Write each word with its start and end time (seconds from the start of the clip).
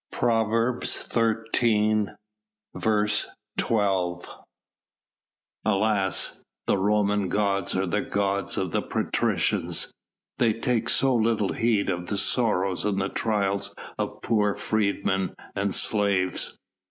PROVERBS 0.11 1.11
XIII. 1.13 2.07
12. 3.59 4.27
Alas, 5.63 6.43
the 6.65 6.77
Roman 6.79 7.29
gods 7.29 7.75
are 7.77 7.85
the 7.85 8.01
gods 8.01 8.57
of 8.57 8.71
the 8.71 8.81
patricians! 8.81 9.93
They 10.39 10.53
take 10.53 10.89
so 10.89 11.13
little 11.13 11.53
heed 11.53 11.91
of 11.91 12.07
the 12.07 12.17
sorrows 12.17 12.83
and 12.83 12.99
the 12.99 13.09
trials 13.09 13.75
of 13.99 14.23
poor 14.23 14.55
freedmen 14.55 15.35
and 15.55 15.71
slaves! 15.71 16.57